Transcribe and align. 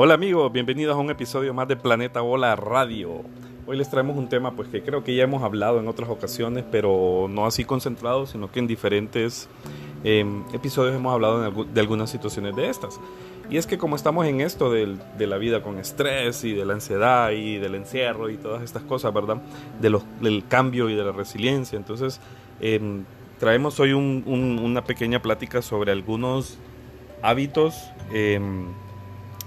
Hola 0.00 0.14
amigos, 0.14 0.52
bienvenidos 0.52 0.96
a 0.96 1.00
un 1.00 1.10
episodio 1.10 1.52
más 1.52 1.66
de 1.66 1.74
Planeta 1.74 2.20
Bola 2.20 2.54
Radio. 2.54 3.22
Hoy 3.66 3.76
les 3.76 3.90
traemos 3.90 4.16
un 4.16 4.28
tema 4.28 4.52
pues 4.52 4.68
que 4.68 4.80
creo 4.80 5.02
que 5.02 5.12
ya 5.16 5.24
hemos 5.24 5.42
hablado 5.42 5.80
en 5.80 5.88
otras 5.88 6.08
ocasiones, 6.08 6.64
pero 6.70 7.26
no 7.28 7.46
así 7.46 7.64
concentrado, 7.64 8.24
sino 8.24 8.48
que 8.48 8.60
en 8.60 8.68
diferentes 8.68 9.48
em, 10.04 10.44
episodios 10.52 10.94
hemos 10.94 11.12
hablado 11.12 11.64
de 11.64 11.80
algunas 11.80 12.10
situaciones 12.10 12.54
de 12.54 12.70
estas. 12.70 13.00
Y 13.50 13.56
es 13.56 13.66
que 13.66 13.76
como 13.76 13.96
estamos 13.96 14.24
en 14.26 14.40
esto 14.40 14.70
de 14.70 15.26
la 15.26 15.36
vida 15.36 15.64
con 15.64 15.80
estrés 15.80 16.44
y 16.44 16.52
de 16.52 16.64
la 16.64 16.74
ansiedad 16.74 17.32
y 17.32 17.56
del 17.56 17.74
encierro 17.74 18.30
y 18.30 18.36
todas 18.36 18.62
estas 18.62 18.84
cosas, 18.84 19.12
¿verdad? 19.12 19.42
De 19.80 19.90
los, 19.90 20.04
del 20.20 20.46
cambio 20.46 20.88
y 20.88 20.94
de 20.94 21.02
la 21.02 21.10
resiliencia. 21.10 21.76
Entonces, 21.76 22.20
em, 22.60 23.02
traemos 23.40 23.80
hoy 23.80 23.94
una 23.94 24.84
pequeña 24.84 25.20
plática 25.20 25.60
sobre 25.60 25.90
algunos 25.90 26.56
hábitos 27.20 27.90
em, 28.12 28.68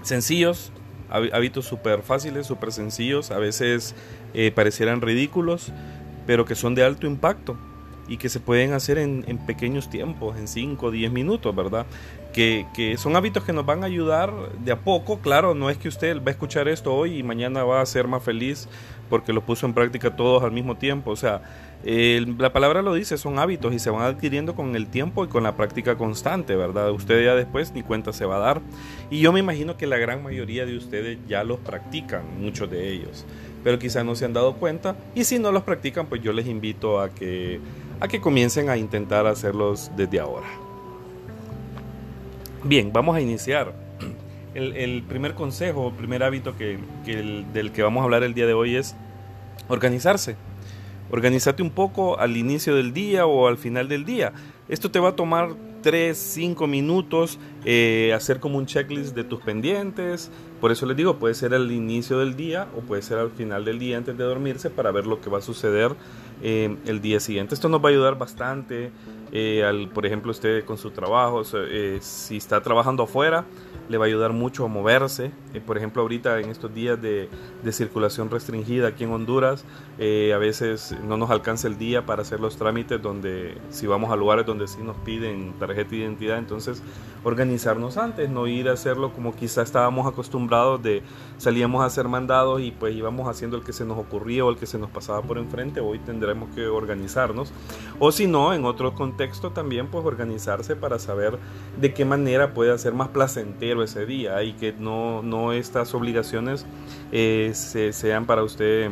sencillos, 0.02 0.72
hábitos 1.10 1.66
súper 1.66 2.04
fáciles, 2.04 2.48
súper 2.48 2.72
sencillos, 2.72 3.32
a 3.32 3.38
veces 3.38 3.96
eh, 4.34 4.52
parecieran 4.52 5.02
ridículos, 5.02 5.72
pero 6.26 6.46
que 6.46 6.56
son 6.56 6.76
de 6.76 6.84
alto 6.84 7.08
impacto 7.08 7.58
y 8.08 8.18
que 8.18 8.30
se 8.30 8.40
pueden 8.40 8.74
hacer 8.74 8.98
en, 8.98 9.24
pequeños 9.46 9.90
tiempos, 9.90 10.38
en 10.38 10.48
5 10.48 10.86
o 10.86 10.92
10 10.92 11.12
minutos, 11.12 11.56
¿verdad? 11.56 11.86
Que, 12.34 12.66
que, 12.74 12.98
son 12.98 13.16
hábitos 13.16 13.44
que 13.44 13.54
nos 13.54 13.66
van 13.66 13.84
a 13.84 13.88
ayudar 13.88 14.34
de 14.60 14.72
a 14.72 14.80
poco, 14.80 15.20
claro, 15.20 15.54
no 15.54 15.70
es 15.70 15.78
que 15.78 15.88
usted 15.88 16.18
va 16.18 16.28
a 16.28 16.32
escuchar 16.32 16.68
esto 16.68 16.94
hoy 16.94 17.20
y 17.20 17.24
mañana 17.24 17.64
va 17.64 17.82
a 17.82 17.86
ser 17.86 18.08
más 18.08 18.24
feliz 18.24 18.68
porque 19.10 19.34
lo 19.34 19.42
puso 19.42 19.66
en 19.66 19.74
práctica 19.74 20.16
todos 20.16 20.42
al 20.42 20.52
mismo 20.52 20.78
tiempo, 20.78 21.12
o 21.12 21.16
sea, 21.18 21.42
la 21.84 22.54
palabra 22.54 22.82
lo 22.82 22.94
dice, 22.94 23.18
son 23.18 23.40
hábitos 23.40 23.74
y 23.74 23.80
se 23.80 23.90
van 23.90 24.04
adquiriendo 24.04 24.56
con 24.56 24.76
el 24.76 24.88
tiempo 24.88 25.26
y 25.26 25.28
con 25.28 25.44
la 25.44 25.56
práctica 25.56 25.98
constante, 25.98 26.56
¿verdad? 26.56 26.92
Usted 26.92 27.26
ya 27.26 27.36
después 27.36 27.74
ni 27.74 27.82
cuenta 27.82 28.14
se 28.14 28.26
va 28.26 28.38
a 28.38 28.40
dar. 28.40 28.62
Y 29.10 29.20
yo 29.20 29.32
me 29.32 29.40
imagino 29.40 29.78
que 29.78 29.88
la 29.88 29.98
gran 29.98 30.22
mayoría 30.22 30.66
de 30.66 30.78
ustedes 30.78 31.18
ya 31.28 31.44
los 31.44 31.60
practican, 31.60 32.40
muchos 32.40 32.70
de 32.70 32.90
ellos, 32.90 33.26
pero 33.64 33.80
quizás 33.80 34.06
no 34.06 34.16
se 34.16 34.26
han 34.26 34.34
dado 34.34 34.54
cuenta. 34.56 34.96
Y 35.16 35.24
si 35.24 35.40
no 35.40 35.52
los 35.52 35.64
practican, 35.64 36.06
pues 36.06 36.22
yo 36.22 36.34
les 36.34 36.48
invito 36.48 37.00
a 37.00 37.10
que, 37.10 37.60
a 38.02 38.08
que 38.08 38.20
comiencen 38.20 38.70
a 38.70 38.78
intentar 38.78 39.28
hacerlos 39.28 39.92
desde 39.96 40.20
ahora. 40.20 40.48
Bien, 42.64 42.92
vamos 42.92 43.16
a 43.16 43.22
iniciar. 43.22 43.74
El, 44.54 45.04
primer 45.04 45.34
consejo, 45.34 45.88
el 45.88 45.94
primer 45.94 46.24
hábito 46.24 46.58
que, 46.58 46.78
del 47.54 47.72
que 47.72 47.84
vamos 47.84 48.02
a 48.02 48.04
hablar 48.04 48.24
el 48.24 48.34
día 48.34 48.46
de 48.46 48.54
hoy 48.54 48.76
es 48.76 48.98
organizarse. 49.70 50.36
Organízate 51.10 51.64
un 51.64 51.70
poco 51.70 52.20
al 52.20 52.36
inicio 52.36 52.76
del 52.76 52.92
día 52.92 53.26
o 53.26 53.48
al 53.48 53.58
final 53.58 53.88
del 53.88 54.04
día. 54.04 54.34
Esto 54.68 54.92
te 54.92 55.00
va 55.00 55.10
a 55.10 55.16
tomar 55.16 55.56
3, 55.82 56.18
5 56.18 56.68
minutos 56.68 57.40
eh, 57.66 58.12
hacer 58.16 58.40
como 58.40 58.58
un 58.58 58.66
checklist 58.66 59.16
de 59.16 59.24
tus 59.24 59.42
pendientes. 59.42 60.32
Por 60.60 60.72
eso 60.72 60.86
les 60.86 60.96
digo, 60.96 61.18
puede 61.18 61.34
ser 61.34 61.54
al 61.54 61.72
inicio 61.72 62.20
del 62.20 62.36
día 62.36 62.68
o 62.78 62.82
puede 62.82 63.02
ser 63.02 63.18
al 63.18 63.32
final 63.32 63.66
del 63.66 63.80
día 63.80 63.98
antes 63.98 64.18
de 64.18 64.24
dormirse 64.24 64.70
para 64.70 64.92
ver 64.92 65.08
lo 65.08 65.20
que 65.22 65.30
va 65.30 65.40
a 65.40 65.42
suceder 65.42 65.96
eh, 66.42 66.78
el 66.86 67.02
día 67.02 67.20
siguiente. 67.20 67.56
Esto 67.56 67.70
nos 67.70 67.84
va 67.84 67.90
a 67.90 67.92
ayudar 67.92 68.18
bastante, 68.18 68.92
eh, 69.32 69.64
al, 69.64 69.90
por 69.90 70.06
ejemplo, 70.06 70.32
usted 70.32 70.64
con 70.66 70.78
su 70.78 70.92
trabajo, 70.92 71.44
si 71.44 72.38
está 72.38 72.62
trabajando 72.62 73.04
afuera 73.04 73.46
le 73.92 73.98
va 73.98 74.06
a 74.06 74.08
ayudar 74.08 74.32
mucho 74.32 74.64
a 74.66 74.68
moverse. 74.68 75.32
Eh, 75.54 75.60
por 75.60 75.78
ejemplo, 75.78 76.02
ahorita 76.02 76.40
en 76.40 76.50
estos 76.50 76.74
días 76.74 77.00
de, 77.02 77.30
circulación 77.72 78.30
restringida 78.30 78.88
aquí 78.88 79.04
en 79.04 79.12
Honduras, 79.12 79.66
eh, 79.98 80.32
a 80.34 80.38
veces 80.38 80.96
no 81.08 81.18
nos 81.18 81.30
alcanza 81.30 81.68
el 81.68 81.78
día 81.78 82.06
para 82.06 82.22
hacer 82.22 82.40
los 82.40 82.58
trámites 82.58 83.02
donde, 83.02 83.58
si 83.70 83.88
vamos 83.88 84.12
a 84.12 84.16
lugares 84.16 84.46
donde 84.46 84.68
sí 84.68 84.80
nos 84.82 84.98
piden 84.98 85.54
tarjeta 85.60 85.92
de 85.92 85.98
identidad, 85.98 86.38
entonces 86.38 86.82
organizarnos 87.24 87.98
antes, 87.98 88.30
no 88.30 88.48
ir 88.48 88.68
a 88.68 88.74
hacerlo 88.74 89.14
como 89.14 89.36
quizá 89.36 89.62
estábamos 89.62 90.08
acostumbrados 90.08 90.82
de 90.82 91.04
salíamos 91.38 91.82
a 91.82 91.86
hacer 91.86 92.08
mandados 92.08 92.62
y 92.62 92.72
pues 92.72 92.96
íbamos 92.96 93.28
haciendo 93.30 93.58
el 93.58 93.64
que 93.64 93.74
se 93.74 93.86
nos 93.86 93.98
ocurría 93.98 94.44
o 94.44 94.50
el 94.50 94.58
que 94.58 94.66
se 94.66 94.80
nos 94.80 94.90
pasaba 94.90 95.22
por 95.22 95.38
enfrente, 95.38 95.82
hoy 95.82 96.00
tendremos 96.00 96.54
que 96.56 96.68
organizarnos. 96.68 97.52
O 98.00 98.12
si 98.12 98.28
no, 98.28 98.54
en 98.54 98.66
otro 98.66 98.96
contexto 98.96 99.52
también 99.52 99.88
pues 99.88 100.06
organizarse 100.06 100.76
para 100.76 101.00
saber 101.00 101.38
de 101.80 101.94
qué 101.94 102.06
manera 102.06 102.54
puede 102.54 102.72
hacer 102.72 102.94
más 102.94 103.10
placentero 103.10 103.81
ese 103.84 104.06
día 104.06 104.42
y 104.44 104.54
que 104.54 104.74
no, 104.74 105.22
no 105.22 105.54
estas 105.54 105.94
obligaciones 105.94 106.66
eh, 107.12 107.52
sean 107.54 108.26
para 108.26 108.44
usted 108.44 108.90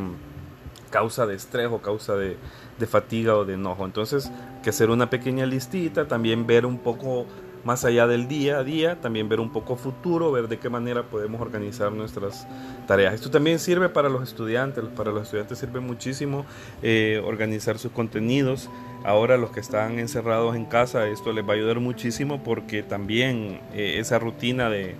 causa 0.90 1.26
de 1.26 1.34
estrés 1.36 1.68
o 1.70 1.78
causa 1.78 2.16
de, 2.16 2.36
de 2.78 2.86
fatiga 2.86 3.36
o 3.36 3.44
de 3.44 3.54
enojo. 3.54 3.84
Entonces, 3.84 4.30
que 4.62 4.70
hacer 4.70 4.90
una 4.90 5.08
pequeña 5.08 5.46
listita, 5.46 6.08
también 6.08 6.46
ver 6.46 6.66
un 6.66 6.78
poco 6.78 7.26
más 7.64 7.84
allá 7.84 8.06
del 8.06 8.28
día 8.28 8.58
a 8.58 8.64
día, 8.64 9.00
también 9.00 9.28
ver 9.28 9.40
un 9.40 9.50
poco 9.52 9.76
futuro, 9.76 10.32
ver 10.32 10.48
de 10.48 10.58
qué 10.58 10.68
manera 10.70 11.04
podemos 11.04 11.40
organizar 11.40 11.92
nuestras 11.92 12.46
tareas. 12.86 13.14
Esto 13.14 13.30
también 13.30 13.58
sirve 13.58 13.88
para 13.88 14.08
los 14.08 14.22
estudiantes, 14.22 14.84
para 14.96 15.10
los 15.10 15.24
estudiantes 15.24 15.58
sirve 15.58 15.80
muchísimo 15.80 16.46
eh, 16.82 17.22
organizar 17.24 17.78
sus 17.78 17.92
contenidos. 17.92 18.70
Ahora 19.04 19.36
los 19.36 19.50
que 19.50 19.60
están 19.60 19.98
encerrados 19.98 20.56
en 20.56 20.64
casa, 20.64 21.06
esto 21.08 21.32
les 21.32 21.44
va 21.44 21.52
a 21.52 21.56
ayudar 21.56 21.80
muchísimo 21.80 22.42
porque 22.42 22.82
también 22.82 23.60
eh, 23.74 23.96
esa 23.98 24.18
rutina 24.18 24.70
de, 24.70 24.94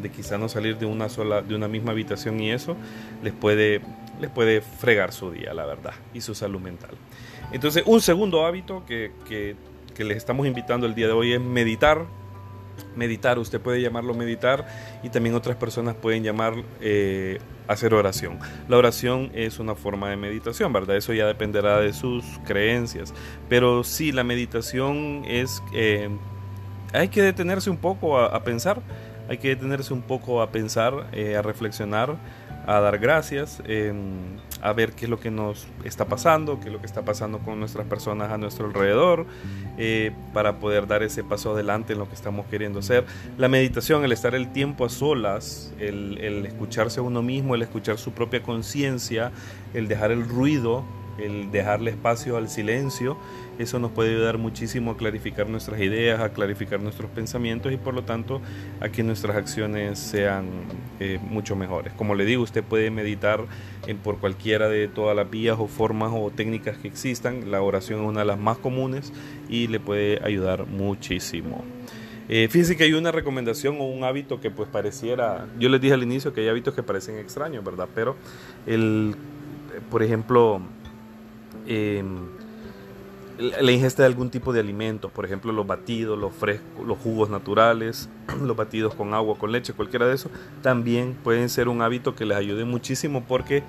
de 0.00 0.10
quizá 0.10 0.38
no 0.38 0.48
salir 0.48 0.78
de 0.78 0.86
una 0.86 1.08
sola, 1.08 1.42
de 1.42 1.54
una 1.54 1.68
misma 1.68 1.92
habitación 1.92 2.40
y 2.40 2.50
eso, 2.50 2.76
les 3.22 3.32
puede, 3.32 3.80
les 4.20 4.30
puede 4.30 4.60
fregar 4.60 5.12
su 5.12 5.30
día, 5.30 5.54
la 5.54 5.64
verdad, 5.66 5.94
y 6.12 6.20
su 6.20 6.34
salud 6.34 6.60
mental. 6.60 6.90
Entonces, 7.52 7.82
un 7.86 8.00
segundo 8.00 8.46
hábito 8.46 8.84
que, 8.86 9.12
que 9.28 9.56
que 9.92 10.04
les 10.04 10.16
estamos 10.16 10.46
invitando 10.46 10.86
el 10.86 10.94
día 10.94 11.06
de 11.06 11.12
hoy 11.12 11.32
es 11.32 11.40
meditar. 11.40 12.06
Meditar, 12.96 13.38
usted 13.38 13.60
puede 13.60 13.80
llamarlo 13.80 14.14
meditar 14.14 14.66
y 15.02 15.10
también 15.10 15.34
otras 15.34 15.56
personas 15.56 15.94
pueden 15.94 16.22
llamar 16.22 16.54
eh, 16.80 17.38
hacer 17.68 17.94
oración. 17.94 18.38
La 18.68 18.76
oración 18.76 19.30
es 19.34 19.58
una 19.58 19.74
forma 19.74 20.10
de 20.10 20.16
meditación, 20.16 20.72
¿verdad? 20.72 20.96
Eso 20.96 21.12
ya 21.12 21.26
dependerá 21.26 21.80
de 21.80 21.92
sus 21.92 22.24
creencias. 22.44 23.14
Pero 23.48 23.84
sí, 23.84 24.12
la 24.12 24.24
meditación 24.24 25.24
es... 25.26 25.62
Eh, 25.72 26.08
hay 26.92 27.08
que 27.08 27.22
detenerse 27.22 27.70
un 27.70 27.78
poco 27.78 28.18
a, 28.18 28.44
pensar, 28.44 28.82
hay 29.28 29.38
que 29.38 29.48
detenerse 29.48 29.94
un 29.94 30.02
poco 30.02 30.42
a 30.42 30.50
pensar, 30.50 31.08
eh, 31.12 31.36
a 31.36 31.42
reflexionar 31.42 32.18
a 32.66 32.80
dar 32.80 32.98
gracias, 32.98 33.62
a 34.60 34.72
ver 34.72 34.92
qué 34.92 35.06
es 35.06 35.10
lo 35.10 35.18
que 35.18 35.30
nos 35.30 35.66
está 35.84 36.06
pasando, 36.06 36.60
qué 36.60 36.66
es 36.66 36.72
lo 36.72 36.80
que 36.80 36.86
está 36.86 37.02
pasando 37.02 37.38
con 37.38 37.58
nuestras 37.58 37.86
personas 37.86 38.30
a 38.30 38.38
nuestro 38.38 38.66
alrededor, 38.66 39.26
eh, 39.78 40.12
para 40.32 40.58
poder 40.58 40.86
dar 40.86 41.02
ese 41.02 41.24
paso 41.24 41.52
adelante 41.52 41.94
en 41.94 41.98
lo 41.98 42.08
que 42.08 42.14
estamos 42.14 42.46
queriendo 42.46 42.78
hacer. 42.78 43.04
La 43.38 43.48
meditación, 43.48 44.04
el 44.04 44.12
estar 44.12 44.34
el 44.34 44.52
tiempo 44.52 44.84
a 44.84 44.88
solas, 44.88 45.72
el, 45.78 46.18
el 46.18 46.46
escucharse 46.46 47.00
a 47.00 47.02
uno 47.02 47.22
mismo, 47.22 47.54
el 47.54 47.62
escuchar 47.62 47.98
su 47.98 48.12
propia 48.12 48.42
conciencia, 48.42 49.32
el 49.74 49.88
dejar 49.88 50.12
el 50.12 50.28
ruido, 50.28 50.84
el 51.18 51.50
dejarle 51.50 51.90
espacio 51.90 52.36
al 52.36 52.48
silencio, 52.48 53.16
eso 53.58 53.78
nos 53.78 53.90
puede 53.90 54.10
ayudar 54.10 54.38
muchísimo 54.38 54.92
a 54.92 54.96
clarificar 54.96 55.48
nuestras 55.48 55.80
ideas, 55.80 56.20
a 56.20 56.32
clarificar 56.32 56.80
nuestros 56.80 57.10
pensamientos 57.10 57.72
y 57.72 57.76
por 57.76 57.94
lo 57.94 58.02
tanto 58.02 58.40
a 58.80 58.88
que 58.88 59.02
nuestras 59.02 59.36
acciones 59.36 59.98
sean 59.98 60.46
eh, 61.00 61.18
mucho 61.22 61.54
mejores. 61.54 61.92
Como 61.92 62.14
le 62.14 62.24
digo, 62.24 62.42
usted 62.42 62.64
puede 62.64 62.90
meditar 62.90 63.44
en, 63.86 63.98
por 63.98 64.18
cualquiera 64.18 64.68
de 64.68 64.88
todas 64.88 65.14
las 65.14 65.30
vías 65.30 65.56
o 65.58 65.66
formas 65.66 66.12
o 66.14 66.30
técnicas 66.30 66.78
que 66.78 66.88
existan. 66.88 67.50
La 67.50 67.62
oración 67.62 68.00
es 68.00 68.08
una 68.08 68.20
de 68.20 68.26
las 68.26 68.38
más 68.38 68.58
comunes 68.58 69.12
y 69.48 69.66
le 69.68 69.80
puede 69.80 70.20
ayudar 70.24 70.66
muchísimo. 70.66 71.64
Eh, 72.28 72.48
fíjense 72.48 72.76
que 72.76 72.84
hay 72.84 72.94
una 72.94 73.12
recomendación 73.12 73.76
o 73.80 73.84
un 73.84 74.04
hábito 74.04 74.40
que 74.40 74.50
pues 74.50 74.68
pareciera, 74.68 75.46
yo 75.58 75.68
les 75.68 75.80
dije 75.80 75.92
al 75.92 76.02
inicio 76.02 76.32
que 76.32 76.40
hay 76.40 76.48
hábitos 76.48 76.72
que 76.72 76.82
parecen 76.82 77.18
extraños, 77.18 77.62
¿verdad? 77.64 77.88
Pero 77.94 78.16
el, 78.66 79.14
por 79.90 80.02
ejemplo, 80.02 80.62
eh, 81.66 82.02
la 83.38 83.72
ingesta 83.72 84.02
de 84.02 84.06
algún 84.08 84.30
tipo 84.30 84.52
de 84.52 84.60
alimentos, 84.60 85.10
por 85.10 85.24
ejemplo 85.24 85.52
los 85.52 85.66
batidos, 85.66 86.18
los 86.18 86.32
frescos, 86.32 86.86
los 86.86 86.98
jugos 86.98 87.30
naturales, 87.30 88.08
los 88.42 88.56
batidos 88.56 88.94
con 88.94 89.14
agua, 89.14 89.36
con 89.38 89.52
leche, 89.52 89.72
cualquiera 89.72 90.06
de 90.06 90.14
eso, 90.14 90.30
también 90.62 91.16
pueden 91.24 91.48
ser 91.48 91.68
un 91.68 91.82
hábito 91.82 92.14
que 92.14 92.24
les 92.24 92.36
ayude 92.36 92.64
muchísimo 92.64 93.24
porque 93.26 93.62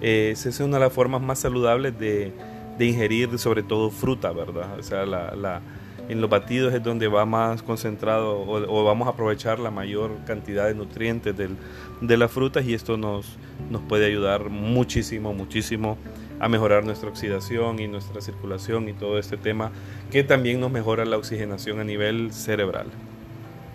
eh, 0.00 0.34
es 0.34 0.60
una 0.60 0.78
de 0.78 0.84
las 0.84 0.92
formas 0.92 1.20
más 1.20 1.38
saludables 1.38 1.98
de, 1.98 2.32
ingerir 2.78 3.38
sobre 3.38 3.62
todo 3.62 3.90
fruta, 3.90 4.32
¿verdad? 4.32 4.78
O 4.78 4.82
sea, 4.82 5.04
la, 5.04 5.60
en 6.08 6.22
los 6.22 6.30
batidos 6.30 6.72
es 6.72 6.82
donde 6.82 7.08
va 7.08 7.26
más 7.26 7.62
concentrado 7.62 8.40
o, 8.40 8.84
vamos 8.84 9.06
a 9.06 9.10
aprovechar 9.10 9.58
la 9.58 9.70
mayor 9.70 10.12
cantidad 10.26 10.66
de 10.66 10.74
nutrientes 10.74 11.34
de 11.36 12.16
las 12.16 12.30
frutas 12.30 12.64
y 12.64 12.72
esto 12.72 12.96
nos, 12.96 13.36
nos 13.70 13.82
puede 13.82 14.06
ayudar 14.06 14.48
muchísimo, 14.48 15.34
muchísimo 15.34 15.98
a 16.40 16.48
mejorar 16.48 16.84
nuestra 16.84 17.10
oxidación 17.10 17.78
y 17.78 17.86
nuestra 17.86 18.20
circulación 18.20 18.88
y 18.88 18.94
todo 18.94 19.18
este 19.18 19.36
tema 19.36 19.70
que 20.10 20.24
también 20.24 20.58
nos 20.58 20.72
mejora 20.72 21.04
la 21.04 21.18
oxigenación 21.18 21.78
a 21.78 21.84
nivel 21.84 22.32
cerebral. 22.32 22.86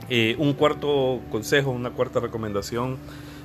Eh, 0.09 0.35
un 0.39 0.53
cuarto 0.53 1.21
consejo, 1.31 1.71
una 1.71 1.91
cuarta 1.91 2.19
recomendación 2.19 2.97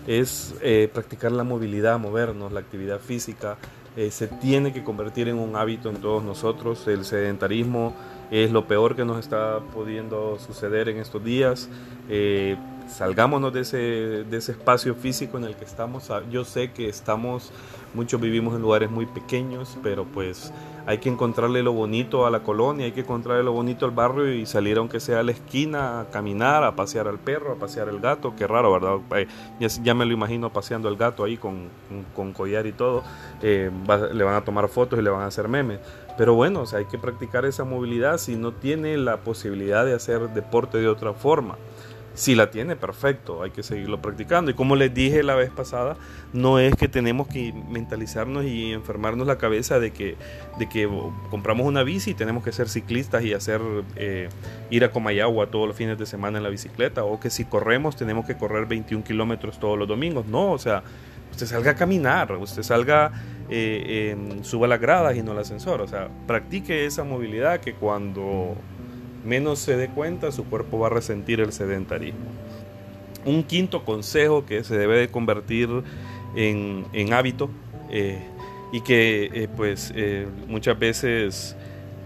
es 0.06 0.54
eh, 0.62 0.90
practicar 0.92 1.32
la 1.32 1.44
movilidad, 1.44 1.98
movernos, 1.98 2.50
la 2.52 2.60
actividad 2.60 2.98
física. 2.98 3.58
Eh, 3.96 4.10
se 4.10 4.26
tiene 4.28 4.72
que 4.72 4.82
convertir 4.82 5.28
en 5.28 5.38
un 5.38 5.54
hábito 5.54 5.90
en 5.90 5.96
todos 5.96 6.24
nosotros. 6.24 6.86
El 6.88 7.04
sedentarismo 7.04 7.94
es 8.30 8.50
lo 8.50 8.66
peor 8.66 8.96
que 8.96 9.04
nos 9.04 9.18
está 9.18 9.60
pudiendo 9.74 10.38
suceder 10.38 10.88
en 10.88 10.98
estos 10.98 11.22
días 11.22 11.68
salgámonos 12.90 13.52
de 13.52 13.60
ese, 13.60 13.76
de 13.76 14.36
ese 14.36 14.52
espacio 14.52 14.94
físico 14.94 15.38
en 15.38 15.44
el 15.44 15.56
que 15.56 15.64
estamos. 15.64 16.10
Ah, 16.10 16.22
yo 16.30 16.44
sé 16.44 16.72
que 16.72 16.88
estamos, 16.88 17.52
muchos 17.94 18.20
vivimos 18.20 18.54
en 18.54 18.62
lugares 18.62 18.90
muy 18.90 19.06
pequeños, 19.06 19.78
pero 19.82 20.04
pues 20.04 20.52
hay 20.86 20.98
que 20.98 21.08
encontrarle 21.08 21.62
lo 21.62 21.72
bonito 21.72 22.26
a 22.26 22.30
la 22.30 22.42
colonia, 22.42 22.86
hay 22.86 22.92
que 22.92 23.00
encontrarle 23.00 23.44
lo 23.44 23.52
bonito 23.52 23.84
al 23.84 23.92
barrio 23.92 24.32
y 24.32 24.46
salir 24.46 24.78
aunque 24.78 24.98
sea 24.98 25.20
a 25.20 25.22
la 25.22 25.32
esquina 25.32 26.00
a 26.00 26.10
caminar, 26.10 26.64
a 26.64 26.74
pasear 26.74 27.06
al 27.06 27.18
perro, 27.18 27.52
a 27.52 27.56
pasear 27.56 27.88
el 27.88 28.00
gato. 28.00 28.34
Qué 28.36 28.46
raro, 28.46 28.72
¿verdad? 28.72 28.98
Ya, 29.58 29.94
me 29.94 30.04
lo 30.04 30.12
imagino 30.12 30.52
paseando 30.52 30.88
al 30.88 30.96
gato 30.96 31.24
ahí 31.24 31.36
con, 31.36 31.68
con, 32.14 32.32
collar 32.32 32.66
y 32.66 32.72
todo. 32.72 33.02
Eh, 33.42 33.70
le 34.12 34.24
van 34.24 34.34
a 34.34 34.44
tomar 34.44 34.68
fotos 34.68 34.98
y 34.98 35.02
le 35.02 35.10
van 35.10 35.22
a 35.22 35.26
hacer 35.26 35.48
memes. 35.48 35.78
Pero 36.16 36.34
bueno, 36.34 36.62
o 36.62 36.66
sea, 36.66 36.80
hay 36.80 36.86
que 36.86 36.98
practicar 36.98 37.44
esa 37.44 37.64
movilidad 37.64 38.18
si 38.18 38.36
no 38.36 38.52
tiene 38.52 38.96
la 38.96 39.18
posibilidad 39.18 39.84
de 39.84 39.94
hacer 39.94 40.30
deporte 40.30 40.78
de 40.78 40.88
otra 40.88 41.12
forma. 41.14 41.56
Si 42.14 42.34
la 42.34 42.50
tiene, 42.50 42.76
perfecto, 42.76 43.42
hay 43.42 43.50
que 43.50 43.62
seguirlo 43.62 44.02
practicando. 44.02 44.50
Y 44.50 44.54
como 44.54 44.74
les 44.76 44.92
dije 44.92 45.22
la 45.22 45.36
vez 45.36 45.50
pasada, 45.50 45.96
no 46.32 46.58
es 46.58 46.74
que 46.74 46.88
tenemos 46.88 47.28
que 47.28 47.52
mentalizarnos 47.52 48.44
y 48.44 48.72
enfermarnos 48.72 49.26
la 49.26 49.38
cabeza 49.38 49.78
de 49.78 49.92
que, 49.92 50.16
de 50.58 50.68
que 50.68 50.88
compramos 51.30 51.66
una 51.66 51.82
bici 51.82 52.10
y 52.10 52.14
tenemos 52.14 52.42
que 52.42 52.52
ser 52.52 52.68
ciclistas 52.68 53.24
y 53.24 53.32
hacer 53.32 53.60
eh, 53.96 54.28
ir 54.70 54.84
a 54.84 54.90
Comayagua 54.90 55.46
todos 55.46 55.68
los 55.68 55.76
fines 55.76 55.98
de 55.98 56.06
semana 56.06 56.38
en 56.38 56.44
la 56.44 56.50
bicicleta, 56.50 57.04
o 57.04 57.20
que 57.20 57.30
si 57.30 57.44
corremos 57.44 57.96
tenemos 57.96 58.26
que 58.26 58.36
correr 58.36 58.66
21 58.66 59.04
kilómetros 59.04 59.60
todos 59.60 59.78
los 59.78 59.86
domingos. 59.86 60.26
No, 60.26 60.50
o 60.50 60.58
sea, 60.58 60.82
usted 61.30 61.46
salga 61.46 61.72
a 61.72 61.74
caminar, 61.76 62.32
usted 62.32 62.62
salga, 62.62 63.12
eh, 63.48 64.16
suba 64.42 64.66
las 64.66 64.80
gradas 64.80 65.16
y 65.16 65.22
no 65.22 65.32
el 65.32 65.38
ascensor. 65.38 65.80
O 65.80 65.86
sea, 65.86 66.08
practique 66.26 66.86
esa 66.86 67.04
movilidad 67.04 67.60
que 67.60 67.74
cuando 67.74 68.56
menos 69.24 69.58
se 69.58 69.76
dé 69.76 69.88
cuenta, 69.88 70.32
su 70.32 70.44
cuerpo 70.44 70.78
va 70.78 70.88
a 70.88 70.90
resentir 70.90 71.40
el 71.40 71.52
sedentarismo. 71.52 72.30
Un 73.24 73.42
quinto 73.42 73.84
consejo 73.84 74.46
que 74.46 74.64
se 74.64 74.76
debe 74.76 74.98
de 74.98 75.08
convertir 75.08 75.68
en, 76.34 77.12
hábito 77.12 77.50
eh, 77.90 78.18
y 78.72 78.80
que 78.80 79.30
eh, 79.32 79.48
pues 79.54 79.92
eh, 79.94 80.26
muchas 80.48 80.78
veces 80.78 81.56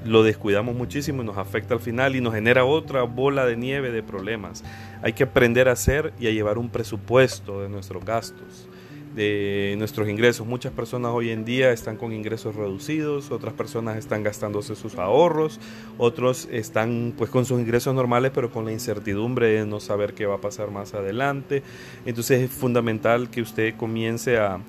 lo 0.05 0.23
descuidamos 0.23 0.75
muchísimo 0.75 1.23
y 1.23 1.27
nos 1.27 1.39
afecta 1.39 1.75
al 1.75 1.81
final 1.81 2.17
y 2.17 2.21
nos 2.21 2.35
genera 2.35 2.65
otra 2.65 3.03
bola 3.05 3.47
de 3.47 3.57
nieve 3.57 3.91
de 3.91 4.03
problemas. 4.03 4.65
Hay 5.03 5.13
que 5.13 5.25
aprender 5.25 5.69
a 5.69 5.73
hacer 5.73 6.13
y 6.19 6.27
a 6.27 6.31
llevar 6.31 6.59
un 6.59 6.69
presupuesto 6.69 7.63
de 7.63 7.69
nuestros 7.69 8.05
gastos 8.05 8.69
de 9.15 9.75
nuestros 9.79 10.09
ingresos. 10.09 10.47
Muchas 10.47 10.73
personas 10.73 11.13
hoy 11.13 11.31
en 11.31 11.45
día 11.45 11.73
están 11.73 11.97
con 11.97 12.13
ingresos 12.13 12.57
reducidos, 12.57 13.31
otras 13.31 13.55
personas 13.55 13.97
están 13.97 14.23
gastándose 14.23 14.75
sus 14.75 14.97
ahorros, 14.97 15.61
otros 15.99 16.49
están 16.51 17.15
pues 17.17 17.31
con 17.31 17.45
sus 17.45 17.61
ingresos 17.61 17.95
normales 17.95 18.33
pero 18.35 18.51
con 18.51 18.65
la 18.65 18.73
incertidumbre 18.73 19.47
de 19.49 19.67
no 19.67 19.79
saber 19.79 20.15
qué 20.15 20.27
va 20.27 20.37
a 20.37 20.41
pasar 20.41 20.71
más 20.71 20.95
adelante. 20.95 21.63
Entonces 22.07 22.43
es 22.43 22.51
fundamental 22.51 23.31
que 23.31 23.41
usted 23.41 23.77
comience 23.77 24.39
a, 24.39 24.61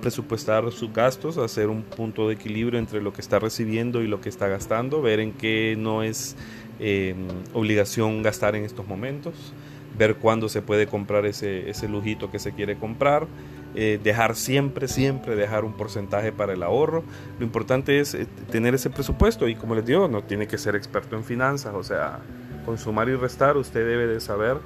presupuestar 0.00 0.72
sus 0.72 0.92
gastos, 0.92 1.38
a 1.38 1.44
hacer 1.44 1.68
un 1.68 1.82
punto 1.82 2.26
de 2.26 2.34
equilibrio 2.34 2.80
entre 2.80 3.00
lo 3.00 3.12
que 3.12 3.20
está 3.20 3.38
recibiendo 3.38 4.02
y 4.02 4.08
lo 4.08 4.20
que 4.20 4.28
está 4.28 4.48
gastando, 4.48 5.00
ver 5.00 5.20
en 5.20 5.30
qué 5.32 5.76
no 5.78 6.02
es 6.02 6.34
eh, 6.80 7.14
obligación 7.52 8.24
gastar 8.24 8.56
en 8.56 8.64
estos 8.64 8.88
momentos 8.88 9.52
ver 9.96 10.16
cuándo 10.16 10.48
se 10.48 10.62
puede 10.62 10.86
comprar 10.86 11.26
ese, 11.26 11.70
ese 11.70 11.88
lujito 11.88 12.30
que 12.30 12.38
se 12.38 12.52
quiere 12.52 12.76
comprar, 12.76 13.26
eh, 13.74 13.98
dejar 14.02 14.36
siempre, 14.36 14.88
siempre 14.88 15.36
dejar 15.36 15.64
un 15.64 15.72
porcentaje 15.72 16.32
para 16.32 16.52
el 16.52 16.62
ahorro. 16.62 17.02
Lo 17.38 17.44
importante 17.44 18.00
es 18.00 18.14
eh, 18.14 18.26
tener 18.50 18.74
ese 18.74 18.90
presupuesto 18.90 19.48
y 19.48 19.56
como 19.56 19.74
les 19.74 19.84
digo, 19.84 20.08
no 20.08 20.22
tiene 20.22 20.46
que 20.46 20.58
ser 20.58 20.76
experto 20.76 21.16
en 21.16 21.24
finanzas, 21.24 21.74
o 21.74 21.82
sea, 21.82 22.20
con 22.64 22.78
sumar 22.78 23.08
y 23.08 23.16
restar 23.16 23.56
usted 23.56 23.86
debe 23.86 24.06
de 24.06 24.20
saber 24.20 24.58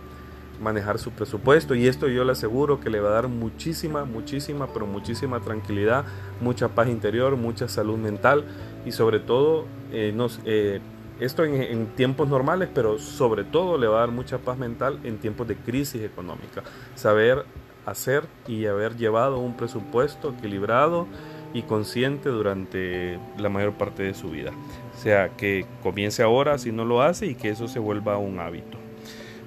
manejar 0.61 0.99
su 0.99 1.13
presupuesto 1.13 1.75
y 1.75 1.87
esto 1.87 2.09
yo 2.09 2.25
le 2.25 2.33
aseguro 2.33 2.81
que 2.81 2.91
le 2.91 3.01
va 3.01 3.11
a 3.11 3.13
dar 3.13 3.29
muchísima, 3.29 4.05
muchísima, 4.05 4.67
pero 4.73 4.87
muchísima 4.87 5.41
tranquilidad, 5.41 6.05
mucha 6.41 6.69
paz 6.69 6.89
interior, 6.89 7.37
mucha 7.37 7.69
salud 7.69 7.97
mental 7.97 8.45
y 8.85 8.93
sobre 8.93 9.21
todo 9.21 9.67
eh, 9.93 10.81
esto 11.21 11.45
en, 11.45 11.87
tiempos 11.95 12.29
normales, 12.29 12.69
pero 12.73 12.99
sobre 12.99 13.45
todo 13.45 13.79
le 13.79 13.87
va 13.87 13.99
a 13.99 14.01
dar 14.01 14.11
mucha 14.11 14.39
paz 14.39 14.59
mental 14.59 15.01
en 15.05 15.19
tiempos 15.19 15.49
de 15.49 15.57
crisis 15.57 16.03
económica. 16.03 16.63
Saber 16.95 17.45
hacer 17.91 18.25
y 18.47 18.67
haber 18.67 18.97
llevado 18.97 19.39
un 19.39 19.57
presupuesto 19.57 20.35
equilibrado 20.37 21.07
y 21.55 21.63
consciente 21.63 22.29
durante 22.29 23.19
la 23.39 23.49
mayor 23.49 23.75
parte 23.75 24.03
de 24.03 24.15
su 24.15 24.31
vida. 24.31 24.53
O 24.97 25.01
sea, 25.01 25.31
que 25.31 25.67
comience 25.83 26.23
ahora 26.23 26.59
si 26.59 26.73
no 26.73 26.85
lo 26.85 27.03
hace 27.03 27.27
y 27.27 27.35
que 27.35 27.51
eso 27.51 27.69
se 27.69 27.79
vuelva 27.79 28.19
un 28.19 28.41
hábito. 28.41 28.79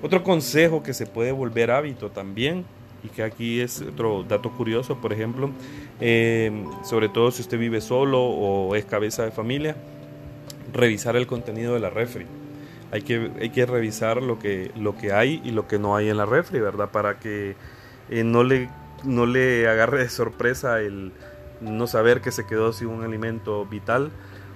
Otro 0.02 0.24
consejo 0.24 0.82
que 0.82 0.94
se 0.94 1.06
puede 1.06 1.32
volver 1.32 1.70
hábito 1.70 2.10
también 2.10 2.66
y 3.04 3.10
que 3.10 3.24
aquí 3.24 3.62
es 3.62 3.82
otro 3.82 4.24
dato 4.24 4.52
curioso, 4.52 4.98
por 4.98 5.14
ejemplo, 5.14 5.52
eh, 6.00 6.66
sobre 6.84 7.10
todo 7.10 7.32
si 7.32 7.42
usted 7.42 7.58
vive 7.60 7.82
solo 7.82 8.24
o 8.24 8.76
es 8.76 8.86
cabeza 8.86 9.24
de 9.24 9.32
familia, 9.32 9.76
revisar 10.74 11.16
el 11.16 11.28
contenido 11.28 11.74
de 11.74 11.80
la 11.80 11.90
refri. 11.90 12.26
Hay 12.92 13.04
que, 13.04 13.32
hay 13.40 13.50
que 13.50 13.66
revisar 13.66 14.22
lo 14.22 14.38
que, 14.38 14.72
lo 14.76 14.98
que 14.98 15.14
hay 15.14 15.42
y 15.46 15.52
lo 15.52 15.68
que 15.68 15.80
no 15.80 15.96
hay 15.96 16.10
en 16.10 16.18
la 16.18 16.26
refri, 16.26 16.60
¿verdad? 16.60 16.90
Para 16.92 17.20
que 17.20 17.56
eh, 18.12 18.24
no, 18.24 18.44
le, 18.44 18.70
no 19.04 19.26
le 19.26 19.68
agarre 19.68 20.00
de 20.00 20.10
sorpresa 20.10 20.80
el 20.82 21.12
no 21.62 21.88
saber 21.88 22.22
que 22.22 22.32
se 22.32 22.46
quedó 22.46 22.74
sin 22.74 22.90
un 22.90 23.04
alimento 23.04 23.66
vital. 23.66 24.12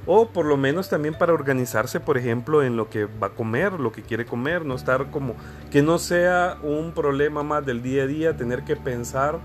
O 0.07 0.27
por 0.27 0.45
lo 0.45 0.55
menos 0.55 0.87
también 0.87 1.15
para 1.17 1.33
organizarse, 1.33 1.99
por 1.99 2.17
ejemplo, 2.17 2.61
en 2.61 2.77
lo 2.77 2.89
que 2.89 3.05
va 3.05 3.27
a 3.27 3.29
comer, 3.31 3.79
lo 3.79 3.91
que 3.91 4.03
quiere 4.03 4.25
comer, 4.25 4.63
no 4.63 4.75
estar 4.75 5.09
como 5.09 5.35
que 5.71 5.81
no 5.81 5.97
sea 5.97 6.57
un 6.61 6.91
problema 6.91 7.41
más 7.41 7.65
del 7.65 7.81
día 7.81 8.03
a 8.03 8.07
día, 8.07 8.37
tener 8.37 8.63
que 8.63 8.75
pensar 8.75 9.39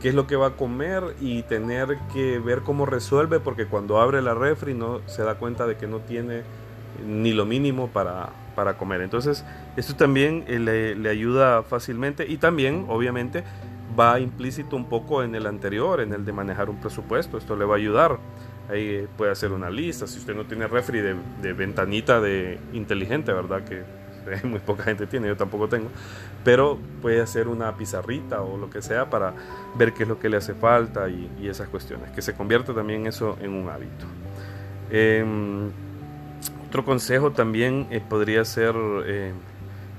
qué 0.00 0.10
es 0.10 0.14
lo 0.14 0.28
que 0.28 0.36
va 0.36 0.48
a 0.48 0.56
comer 0.56 1.16
y 1.20 1.42
tener 1.42 1.98
que 2.12 2.38
ver 2.38 2.60
cómo 2.60 2.86
resuelve 2.86 3.40
porque 3.40 3.66
cuando 3.66 4.00
abre 4.00 4.22
la 4.22 4.34
refri 4.34 4.74
no 4.74 5.00
se 5.06 5.22
da 5.22 5.36
cuenta 5.36 5.66
de 5.66 5.76
que 5.76 5.88
no 5.88 5.98
tiene 5.98 6.42
ni 7.04 7.32
lo 7.32 7.44
mínimo 7.44 7.88
para, 7.88 8.28
para 8.54 8.76
comer. 8.76 9.00
Entonces, 9.00 9.44
esto 9.76 9.94
también 9.94 10.44
eh, 10.46 10.94
le, 10.98 11.08
ayuda 11.08 11.62
fácilmente 11.62 12.26
y 12.26 12.36
también, 12.36 12.86
obviamente, 12.88 13.44
va 13.98 14.18
implícito 14.20 14.76
un 14.76 14.88
poco 14.88 15.22
en 15.22 15.34
el 15.34 15.46
anterior, 15.46 16.00
en 16.00 16.12
el 16.12 16.24
de 16.24 16.32
manejar 16.32 16.70
un 16.70 16.80
presupuesto. 16.80 17.38
Esto 17.38 17.56
le 17.56 17.64
va 17.64 17.74
a 17.74 17.78
ayudar. 17.78 18.18
Ahí 18.70 19.06
puede 19.16 19.30
hacer 19.30 19.52
una 19.52 19.70
lista. 19.70 20.06
Si 20.06 20.18
usted 20.18 20.34
no 20.34 20.46
tiene 20.46 20.66
refri 20.66 21.00
de, 21.00 21.52
ventanita 21.52 22.20
de 22.20 22.58
inteligente, 22.72 23.32
¿verdad? 23.32 23.64
Que 23.64 23.82
muy 24.44 24.60
poca 24.60 24.84
gente 24.84 25.06
tiene, 25.06 25.28
yo 25.28 25.36
tampoco 25.36 25.68
tengo, 25.68 25.90
pero 26.42 26.78
puede 27.02 27.20
hacer 27.20 27.48
una 27.48 27.76
pizarrita 27.76 28.42
o 28.42 28.56
lo 28.56 28.70
que 28.70 28.82
sea 28.82 29.10
para 29.10 29.34
ver 29.76 29.92
qué 29.92 30.04
es 30.04 30.08
lo 30.08 30.18
que 30.18 30.28
le 30.28 30.36
hace 30.38 30.54
falta 30.54 31.08
y, 31.08 31.46
esas 31.46 31.68
cuestiones, 31.68 32.10
que 32.10 32.22
se 32.22 32.34
convierta 32.34 32.74
también 32.74 33.06
eso 33.06 33.36
en 33.40 33.52
un 33.52 33.68
hábito. 33.68 34.06
Em, 34.90 35.70
otro 36.74 36.84
consejo 36.84 37.30
también 37.30 37.86
eh, 37.92 38.00
podría 38.00 38.44
ser 38.44 38.74
eh, 39.06 39.32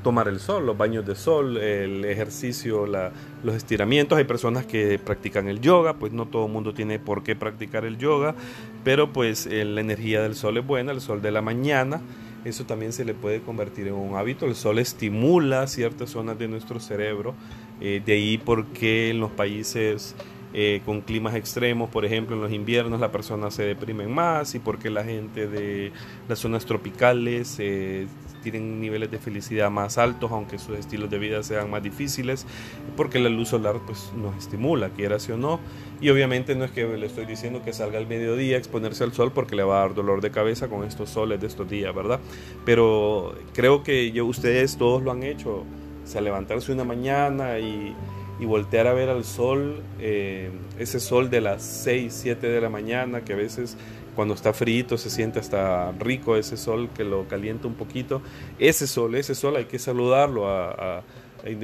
tomar 0.03 0.27
el 0.27 0.41
sol, 0.41 0.65
los 0.65 0.77
baños 0.77 1.05
de 1.05 1.15
sol, 1.15 1.55
el 1.55 2.03
ejercicio, 2.03 2.86
los 2.86 3.55
estiramientos. 3.55 4.17
Hay 4.17 4.25
personas 4.25 4.65
que 4.65 5.00
practican 5.00 5.48
el 5.48 5.62
yoga, 5.62 5.94
pues 5.94 6.12
no 6.12 6.25
todo 6.25 6.48
el 6.48 6.51
mundo 6.51 6.74
tiene 6.74 7.00
por 7.00 7.24
qué 7.24 7.34
practicar 7.34 7.86
el 7.86 7.98
yoga, 7.98 8.36
pero 8.84 9.13
pues 9.13 9.46
eh, 9.46 9.63
la 9.63 9.79
energía 9.79 10.22
del 10.22 10.36
sol 10.36 10.58
es 10.58 10.67
buena, 10.67 10.91
el 10.91 11.00
sol 11.00 11.22
de 11.22 11.32
la 11.32 11.41
mañana 11.41 12.01
eso 12.44 12.65
también 12.65 12.91
se 12.91 13.05
le 13.05 13.13
puede 13.13 13.39
convertir 13.39 13.88
en 13.88 13.94
un 13.94 14.17
hábito. 14.17 14.46
El 14.46 14.55
sol 14.55 14.77
estimula 14.77 15.65
ciertas 15.67 16.10
zonas 16.10 16.38
de 16.38 16.50
nuestro 16.50 16.82
cerebro, 16.82 17.34
de 17.79 18.03
ahí 18.05 18.38
porque 18.38 19.10
en 19.10 19.20
los 19.20 19.32
países 19.32 20.13
eh, 20.57 20.81
con 20.85 21.01
climas 21.01 21.35
extremos, 21.35 21.89
por 21.89 22.05
ejemplo 22.05 22.38
en 22.38 22.41
los 22.41 22.50
inviernos 22.53 23.01
la 23.01 23.12
persona 23.12 23.51
se 23.51 23.63
deprime 23.63 24.07
más 24.07 24.55
y 24.55 24.59
porque 24.59 24.89
la 24.89 25.03
gente 25.03 25.47
de 25.47 25.91
las 26.29 26.39
zonas 26.39 26.65
tropicales 26.65 27.57
eh, 27.59 28.07
tienen 28.41 28.79
niveles 28.79 29.12
de 29.12 29.17
felicidad 29.17 29.69
más 29.69 29.97
altos, 29.97 30.31
aunque 30.31 30.57
sus 30.57 30.77
estilos 30.77 31.09
de 31.09 31.19
vida 31.19 31.43
sean 31.43 31.69
más 31.69 31.83
difíciles, 31.83 32.47
porque 32.95 33.19
la 33.19 33.27
luz 33.27 33.50
solar 33.50 33.81
pues, 33.85 34.13
nos 34.15 34.33
estimula, 34.38 34.91
quieras 34.91 35.27
o 35.29 35.35
no. 35.35 35.59
Y 36.00 36.07
obviamente 36.09 36.55
no 36.55 36.63
es 36.63 36.71
que 36.71 36.85
le 36.85 37.05
estoy 37.05 37.25
diciendo 37.25 37.62
que 37.62 37.74
salga 37.74 37.97
al 37.97 38.07
mediodía 38.07 38.55
a 38.55 38.59
exponerse 38.59 39.03
al 39.03 39.12
sol 39.12 39.33
porque 39.33 39.57
le 39.57 39.63
va 39.63 39.79
a 39.79 39.88
dar 39.88 39.93
dolor 39.93 40.21
de 40.21 40.31
cabeza 40.31 40.69
con 40.69 40.85
estos 40.85 41.09
soles 41.09 41.41
de 41.41 41.47
estos 41.47 41.69
días, 41.69 41.93
¿verdad? 41.93 42.21
Pero 42.63 43.35
creo 43.53 43.83
que 43.83 44.13
yo, 44.13 44.25
ustedes 44.25 44.77
todos 44.77 45.03
lo 45.03 45.12
han 45.12 45.24
hecho, 45.24 45.65
o 46.03 46.07
sea, 46.07 46.21
levantarse 46.21 46.71
una 46.71 46.85
mañana 46.85 47.59
y, 47.59 47.93
y 48.39 48.46
voltear 48.46 48.88
a 48.88 48.94
ver 48.94 49.10
al 49.10 49.24
sol, 49.24 49.82
eh, 50.00 50.51
ese 50.77 51.00
sol 51.00 51.30
de 51.30 51.42
las 51.42 51.63
6, 51.63 52.13
7 52.13 52.48
de 52.48 52.62
la 52.62 52.70
mañana 52.70 53.22
que 53.22 53.34
a 53.34 53.36
veces 53.36 53.77
cuando 54.15 54.34
está 54.34 54.54
frito 54.54 54.98
se 54.98 55.10
siente 55.10 55.39
hasta 55.39 55.92
rico 55.94 56.36
ese 56.36 56.58
sol 56.58 56.89
que 56.96 57.04
lo 57.04 57.27
calienta 57.27 57.68
un 57.68 57.75
poquito. 57.75 58.22
Ese 58.60 58.88
sol, 58.88 59.15
ese 59.15 59.36
sol 59.36 59.58
hay 59.58 59.65
que 59.65 59.77
saludarlo. 59.80 60.50
A, 60.50 61.04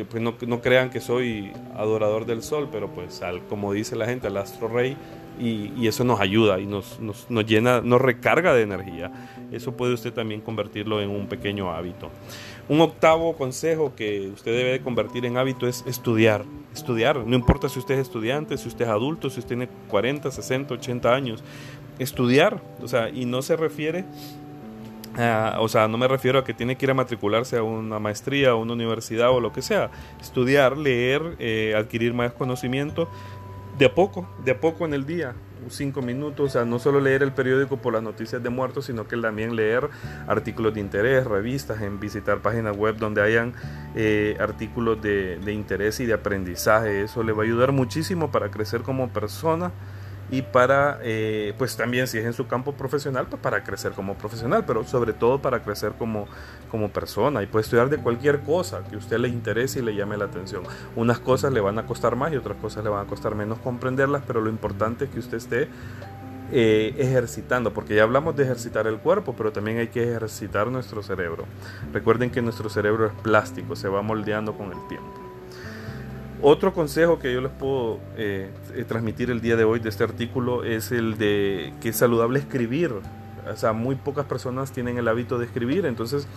pues 0.09 0.21
no, 0.21 0.35
no, 0.45 0.61
crean 0.61 0.91
que 0.91 0.99
soy 0.99 1.51
adorador 1.75 2.25
del 2.25 2.43
sol, 2.43 2.69
pero 2.71 2.89
pues 2.93 3.23
al, 3.23 3.41
como 3.47 3.73
dice 3.73 3.95
la 3.95 4.05
gente, 4.05 4.27
al 4.27 4.37
astro 4.37 4.67
rey 4.67 4.95
y, 5.39 5.87
eso 5.87 6.03
nos 6.03 6.19
ayuda 6.19 6.59
y 6.59 6.65
nos, 6.65 6.99
nos, 6.99 7.29
nos, 7.29 7.45
llena, 7.45 7.81
nos 7.81 8.01
recarga 8.01 8.53
de 8.53 8.61
energía. 8.61 9.11
Eso 9.51 9.75
puede 9.75 9.93
usted 9.93 10.13
también 10.13 10.41
convertirlo 10.41 11.01
en 11.01 11.09
un 11.09 11.27
pequeño 11.27 11.71
hábito. 11.71 12.09
Un 12.69 12.81
octavo 12.81 13.35
consejo 13.35 13.93
que 13.95 14.29
usted 14.33 14.51
debe 14.51 14.81
convertir 14.81 15.25
en 15.25 15.37
hábito 15.37 15.67
es 15.67 15.83
estudiar. 15.87 16.45
Estudiar, 16.73 17.17
no 17.25 17.35
importa 17.35 17.67
si 17.67 17.79
usted 17.79 17.95
es 17.95 18.01
estudiante, 18.01 18.57
si 18.57 18.67
usted 18.67 18.85
es 18.85 18.91
adulto, 18.91 19.29
si 19.29 19.39
usted 19.39 19.57
tiene 19.57 19.69
40, 19.89 20.31
60, 20.31 20.73
80 20.75 21.13
años. 21.13 21.43
Estudiar, 21.99 22.61
o 22.81 22.87
sea, 22.87 23.09
y 23.09 23.25
no 23.25 23.41
se 23.41 23.55
refiere 23.57 24.05
o 25.59 25.67
sea, 25.67 25.87
no 25.87 25.97
me 25.97 26.07
refiero 26.07 26.39
a 26.39 26.43
que 26.43 26.53
tiene 26.53 26.77
que 26.77 26.85
ir 26.85 26.91
a 26.91 26.93
matricularse 26.93 27.57
a 27.57 27.63
una 27.63 27.99
maestría, 27.99 28.51
a 28.51 28.55
una 28.55 28.73
universidad 28.73 29.29
o 29.31 29.39
lo 29.39 29.51
que 29.51 29.61
sea. 29.61 29.91
Estudiar, 30.21 30.77
leer, 30.77 31.35
eh, 31.39 31.73
adquirir 31.77 32.13
más 32.13 32.33
conocimiento 32.33 33.09
de 33.81 33.87
a 33.87 33.95
poco, 33.95 34.27
de 34.45 34.51
a 34.51 34.59
poco 34.61 34.85
en 34.85 34.93
el 34.93 35.07
día, 35.07 35.33
cinco 35.69 36.03
minutos, 36.03 36.45
o 36.45 36.49
sea, 36.49 36.65
no 36.65 36.77
solo 36.77 36.99
leer 36.99 37.23
el 37.23 37.31
periódico 37.31 37.77
por 37.77 37.93
las 37.93 38.03
noticias 38.03 38.43
de 38.43 38.51
muertos, 38.51 38.85
sino 38.85 39.07
que 39.07 39.17
también 39.17 39.55
leer 39.55 39.89
artículos 40.27 40.75
de 40.75 40.81
interés, 40.81 41.25
revistas, 41.25 41.81
en 41.81 41.99
visitar 41.99 42.43
páginas 42.43 42.77
web 42.77 42.97
donde 42.97 43.23
hayan 43.23 43.55
eh, 43.95 44.37
artículos 44.39 45.01
de, 45.01 45.39
de 45.39 45.53
interés 45.53 45.99
y 45.99 46.05
de 46.05 46.13
aprendizaje. 46.13 47.01
Eso 47.01 47.23
le 47.23 47.31
va 47.31 47.41
a 47.41 47.45
ayudar 47.47 47.71
muchísimo 47.71 48.29
para 48.29 48.51
crecer 48.51 48.83
como 48.83 49.09
persona 49.09 49.71
y 50.31 50.41
para, 50.41 50.99
eh, 51.03 51.53
pues 51.57 51.75
también 51.75 52.07
si 52.07 52.17
es 52.17 52.25
en 52.25 52.33
su 52.33 52.47
campo 52.47 52.71
profesional, 52.71 53.27
pues 53.29 53.41
para 53.41 53.63
crecer 53.63 53.91
como 53.91 54.15
profesional, 54.15 54.63
pero 54.65 54.85
sobre 54.85 55.11
todo 55.11 55.41
para 55.41 55.61
crecer 55.61 55.91
como, 55.99 56.25
como 56.71 56.89
persona 56.89 57.43
y 57.43 57.47
puede 57.47 57.63
estudiar 57.63 57.89
de 57.89 57.97
cualquier 57.97 58.39
cosa 58.39 58.81
que 58.89 58.95
a 58.95 58.97
usted 58.97 59.19
le 59.19 59.27
interese 59.27 59.79
y 59.79 59.81
le 59.81 59.93
llame 59.93 60.15
la 60.15 60.25
atención. 60.25 60.63
Unas 60.95 61.19
cosas 61.19 61.51
le 61.51 61.59
van 61.59 61.77
a 61.77 61.85
costar 61.85 62.15
más 62.15 62.31
y 62.31 62.37
otras 62.37 62.57
cosas 62.57 62.83
le 62.83 62.89
van 62.89 63.05
a 63.05 63.09
costar 63.09 63.35
menos 63.35 63.59
comprenderlas, 63.59 64.23
pero 64.25 64.39
lo 64.39 64.49
importante 64.49 65.05
es 65.05 65.11
que 65.11 65.19
usted 65.19 65.37
esté 65.37 65.67
eh, 66.53 66.95
ejercitando, 66.97 67.73
porque 67.73 67.95
ya 67.95 68.03
hablamos 68.03 68.35
de 68.35 68.43
ejercitar 68.43 68.87
el 68.87 68.97
cuerpo, 68.99 69.35
pero 69.37 69.51
también 69.51 69.79
hay 69.79 69.87
que 69.87 70.03
ejercitar 70.03 70.67
nuestro 70.67 71.03
cerebro. 71.03 71.45
Recuerden 71.93 72.29
que 72.29 72.41
nuestro 72.41 72.69
cerebro 72.69 73.05
es 73.07 73.13
plástico, 73.21 73.75
se 73.75 73.89
va 73.89 74.01
moldeando 74.01 74.53
con 74.53 74.71
el 74.71 74.87
tiempo. 74.87 75.20
Otro 76.43 76.73
consejo 76.73 77.19
que 77.19 77.31
yo 77.31 77.39
les 77.39 77.51
puedo 77.51 77.99
eh, 78.17 78.49
eh, 78.73 78.83
transmitir 78.87 79.29
el 79.29 79.41
día 79.41 79.55
de 79.55 79.63
hoy 79.63 79.79
de 79.79 79.89
este 79.89 80.03
artículo 80.03 80.63
es 80.63 80.91
el 80.91 81.19
de 81.19 81.71
que 81.81 81.89
es 81.89 81.95
saludable 81.95 82.39
escribir. 82.39 82.93
O 83.47 83.55
sea, 83.55 83.73
muy 83.73 83.93
pocas 83.95 84.25
personas 84.25 84.71
tienen 84.71 84.97
el 84.97 85.07
hábito 85.07 85.37
de 85.37 85.45
escribir. 85.45 85.85
Entonces, 85.85 86.27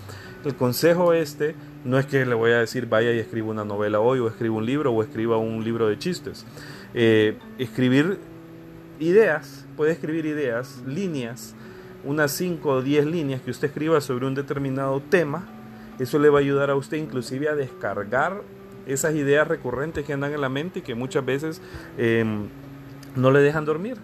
el 0.45 0.55
consejo 0.57 1.15
este 1.15 1.55
no 1.87 1.99
es 1.99 2.05
que 2.05 2.27
le 2.27 2.35
voy 2.35 2.53
a 2.53 2.59
decir 2.59 2.87
vaya 2.87 3.13
y 3.13 3.19
escriba 3.19 3.49
una 3.49 3.65
novela 3.65 4.01
hoy, 4.01 4.19
o 4.19 4.29
escriba 4.29 4.55
un 4.55 4.67
libro, 4.67 4.93
o 4.93 5.03
escriba 5.03 5.39
un 5.39 5.65
libro 5.65 5.89
de 5.89 5.99
chistes. 5.99 6.45
Eh, 6.93 7.39
escribir 7.57 8.19
ideas, 9.01 9.65
puede 9.75 9.93
escribir 9.93 10.27
ideas, 10.27 10.83
líneas, 10.87 11.55
unas 12.05 12.31
5 12.33 12.69
o 12.69 12.83
10 12.83 13.07
líneas 13.07 13.41
que 13.41 13.51
usted 13.51 13.69
escriba 13.69 14.03
sobre 14.03 14.27
un 14.27 14.35
determinado 14.35 15.01
tema. 15.01 15.49
Eso 15.99 16.19
le 16.19 16.29
va 16.29 16.41
a 16.41 16.43
ayudar 16.43 16.69
a 16.69 16.77
usted 16.77 16.99
inclusive 16.99 17.49
a 17.49 17.55
descargar 17.55 18.43
esas 18.87 19.15
ideas 19.15 19.47
recurrentes 19.47 20.05
que 20.05 20.13
andan 20.13 20.33
en 20.33 20.41
la 20.41 20.49
mente 20.49 20.81
y 20.81 20.83
que 20.83 20.95
muchas 20.95 21.25
veces 21.25 21.61
em, 21.99 22.49
no 23.17 23.31
le 23.31 23.41
dejan 23.41 23.65
dormir. 23.65 23.99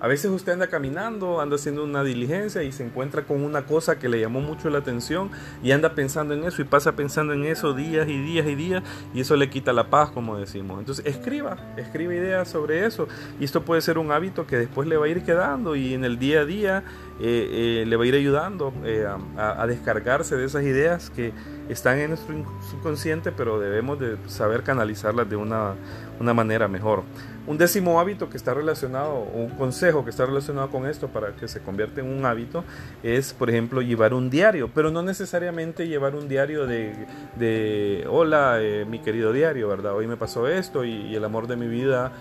A 0.00 0.08
veces 0.08 0.30
usted 0.30 0.52
anda 0.52 0.66
caminando, 0.66 1.40
anda 1.40 1.56
haciendo 1.56 1.82
una 1.82 2.04
diligencia 2.04 2.62
y 2.62 2.70
se 2.70 2.84
encuentra 2.84 3.22
con 3.22 3.42
una 3.42 3.64
cosa 3.64 3.98
que 3.98 4.08
le 4.08 4.20
llamó 4.20 4.40
mucho 4.40 4.68
la 4.68 4.78
atención 4.78 5.30
y 5.62 5.72
anda 5.72 5.94
pensando 5.94 6.34
en 6.34 6.44
eso 6.44 6.60
y 6.60 6.66
pasa 6.66 6.92
pensando 6.92 7.32
en 7.32 7.44
eso 7.44 7.72
días 7.72 8.06
y 8.08 8.20
días 8.20 8.46
y 8.46 8.54
días 8.54 8.82
y 9.14 9.20
eso 9.20 9.36
le 9.36 9.48
quita 9.48 9.72
la 9.72 9.88
paz, 9.88 10.10
como 10.10 10.36
decimos. 10.36 10.80
Entonces 10.80 11.06
escriba, 11.06 11.56
escriba 11.78 12.14
ideas 12.14 12.48
sobre 12.48 12.84
eso 12.84 13.08
y 13.40 13.44
esto 13.44 13.62
puede 13.62 13.80
ser 13.80 13.98
un 13.98 14.12
hábito 14.12 14.46
que 14.46 14.58
después 14.58 14.86
le 14.86 14.98
va 14.98 15.06
a 15.06 15.08
ir 15.08 15.22
quedando 15.22 15.76
y 15.76 15.94
en 15.94 16.04
el 16.04 16.18
día 16.18 16.40
a 16.40 16.44
día 16.44 16.84
eh, 17.18 17.82
eh, 17.82 17.84
le 17.86 17.96
va 17.96 18.04
a 18.04 18.06
ir 18.06 18.14
ayudando 18.14 18.74
eh, 18.84 19.06
a, 19.38 19.66
descargarse 19.66 20.36
de 20.36 20.44
esas 20.44 20.64
ideas 20.64 21.08
que 21.08 21.32
están 21.68 21.98
en 21.98 22.10
nuestro 22.10 22.34
subconsciente, 22.70 23.32
pero 23.32 23.58
debemos 23.58 23.98
de 23.98 24.16
saber 24.26 24.62
canalizarlas 24.62 25.28
de 25.28 25.36
una, 25.36 25.74
una 26.20 26.34
manera 26.34 26.68
mejor. 26.68 27.02
Un 27.46 27.58
décimo 27.58 28.00
hábito 28.00 28.28
que 28.28 28.36
está 28.36 28.54
relacionado, 28.54 29.20
un 29.20 29.50
consejo 29.50 30.04
que 30.04 30.10
está 30.10 30.26
relacionado 30.26 30.68
con 30.68 30.86
esto 30.86 31.08
para 31.08 31.32
que 31.36 31.46
se 31.46 31.60
convierta 31.60 32.00
en 32.00 32.08
un 32.08 32.24
hábito, 32.26 32.64
es, 33.02 33.32
por 33.32 33.50
ejemplo, 33.50 33.82
llevar 33.82 34.14
un 34.14 34.30
diario, 34.30 34.68
pero 34.74 34.90
no 34.90 35.02
necesariamente 35.02 35.86
llevar 35.86 36.16
un 36.16 36.28
diario 36.28 36.66
de, 36.66 37.06
de 37.36 38.04
hola, 38.10 38.58
mi 38.88 38.98
querido 38.98 39.32
diario, 39.32 39.68
¿verdad? 39.68 39.94
Hoy 39.94 40.08
me 40.08 40.16
pasó 40.16 40.48
esto 40.48 40.84
y, 40.84 41.14
el 41.14 41.24
amor 41.24 41.46
de 41.46 41.56
mi 41.56 41.68
vida 41.68 42.12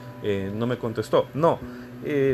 no 0.53 0.67
me 0.67 0.77
contestó. 0.77 1.27
No, 1.33 1.59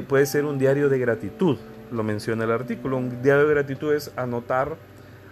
puede 0.07 0.25
ser 0.25 0.45
un 0.45 0.59
diario 0.59 0.89
de 0.89 0.99
gratitud 0.99 1.57
lo 1.91 2.03
menciona 2.03 2.45
el 2.45 2.51
artículo. 2.51 2.97
Un 2.97 3.21
diario 3.21 3.47
de 3.47 3.53
gratitud 3.53 3.93
es 3.93 4.11
anotar, 4.15 4.77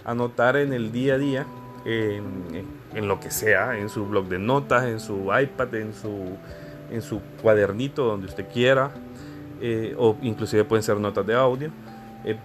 anotar 0.05 0.57
en 0.57 0.73
el 0.73 0.91
día 0.91 1.15
a 1.15 1.17
día, 1.17 1.45
en, 1.85 3.07
lo 3.07 3.19
que 3.19 3.31
sea, 3.31 3.77
en 3.77 3.89
su 3.89 4.05
blog 4.05 4.27
de 4.27 4.39
notas, 4.39 4.85
en 4.85 4.99
su 4.99 5.31
iPad, 5.33 5.75
en 5.75 5.93
su, 5.93 6.37
en 6.91 7.01
su 7.01 7.21
cuadernito, 7.41 8.05
donde 8.05 8.27
usted 8.27 8.47
quiera, 8.51 8.91
eh, 9.61 9.95
o 9.97 10.17
inclusive 10.21 10.63
pueden 10.65 10.83
ser 10.83 10.97
notas 10.97 11.25
de 11.25 11.35
audio. 11.35 11.71
Eh, 12.25 12.37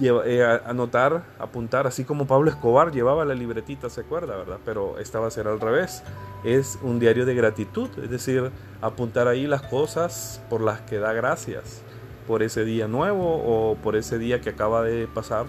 eh, 0.00 0.58
anotar, 0.64 1.22
apuntar, 1.38 1.86
así 1.86 2.04
como 2.04 2.26
Pablo 2.26 2.50
Escobar 2.50 2.92
llevaba 2.92 3.24
la 3.24 3.34
libretita, 3.34 3.90
se 3.90 4.00
acuerda, 4.00 4.36
¿verdad? 4.36 4.58
Pero 4.64 4.98
esta 4.98 5.20
va 5.20 5.26
a 5.26 5.30
ser 5.30 5.48
al 5.48 5.60
revés. 5.60 6.02
Es 6.44 6.78
un 6.82 6.98
diario 6.98 7.26
de 7.26 7.34
gratitud, 7.34 7.90
es 8.02 8.10
decir, 8.10 8.50
apuntar 8.80 9.28
ahí 9.28 9.46
las 9.46 9.62
cosas 9.62 10.42
por 10.48 10.62
las 10.62 10.80
que 10.80 10.98
da 10.98 11.12
gracias 11.12 11.82
por 12.26 12.42
ese 12.42 12.64
día 12.64 12.88
nuevo 12.88 13.42
o 13.44 13.76
por 13.76 13.96
ese 13.96 14.18
día 14.18 14.40
que 14.40 14.50
acaba 14.50 14.82
de 14.82 15.06
pasar, 15.06 15.46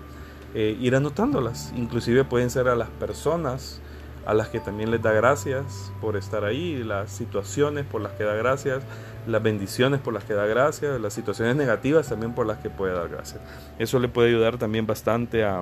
eh, 0.54 0.78
ir 0.80 0.96
anotándolas. 0.96 1.74
Inclusive 1.76 2.24
pueden 2.24 2.50
ser 2.50 2.68
a 2.68 2.76
las 2.76 2.90
personas 2.90 3.82
a 4.26 4.34
las 4.34 4.48
que 4.48 4.60
también 4.60 4.90
les 4.90 5.02
da 5.02 5.12
gracias 5.12 5.92
por 6.00 6.16
estar 6.16 6.46
ahí, 6.46 6.82
las 6.84 7.12
situaciones 7.12 7.86
por 7.86 8.02
las 8.02 8.14
que 8.14 8.24
da 8.24 8.34
gracias, 8.36 8.82
las 9.28 9.44
bendiciones 9.44 10.00
por 10.00 10.14
las 10.14 10.24
que 10.24 10.34
da 10.34 10.46
gracias, 10.46 11.00
las 11.02 11.14
situaciones 11.14 11.58
negativas 11.58 12.08
también 12.08 12.34
por 12.34 12.46
las 12.46 12.60
que 12.60 12.70
puede 12.70 12.94
dar 12.94 13.10
gracias. 13.10 13.42
Eso 13.80 14.00
le 14.00 14.08
puede 14.08 14.30
ayudar 14.30 14.58
también 14.58 14.88
bastante 14.88 15.44
a, 15.44 15.62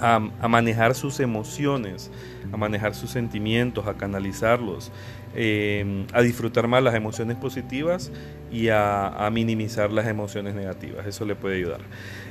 a, 0.00 0.48
manejar 0.48 0.94
sus 0.94 1.20
emociones, 1.20 2.10
a 2.52 2.56
manejar 2.56 2.94
sus 2.94 3.10
sentimientos, 3.10 3.86
a 3.86 3.94
canalizarlos, 3.94 4.92
eh, 5.34 6.06
a 6.12 6.22
disfrutar 6.22 6.68
más 6.68 6.82
las 6.82 6.94
emociones 6.94 7.36
positivas 7.36 8.10
y 8.50 8.68
a, 8.68 9.28
minimizar 9.32 9.90
las 9.90 10.06
emociones 10.06 10.54
negativas. 10.54 11.06
Eso 11.06 11.24
le 11.24 11.34
puede 11.34 11.56
ayudar. 11.56 11.80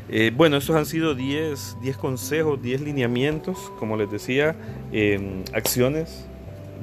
Eh, 0.07 0.31
bueno, 0.35 0.57
estos 0.57 0.75
han 0.75 0.85
sido 0.85 1.15
10, 1.15 1.77
10 1.81 1.97
consejos, 1.97 2.61
10 2.61 2.81
lineamientos, 2.81 3.71
como 3.79 3.97
les 3.97 4.09
decía, 4.11 4.55
acciones 5.53 6.27